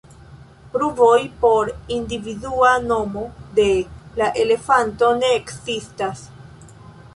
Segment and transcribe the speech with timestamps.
[0.75, 3.27] Pruvoj por individua nomo
[3.61, 3.67] de
[4.23, 6.29] la elefanto ne ekzistas.